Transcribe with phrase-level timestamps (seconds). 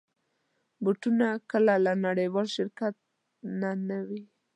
[0.83, 2.95] بوټونه کله له نړېوال شرکت
[3.89, 4.23] نه وي.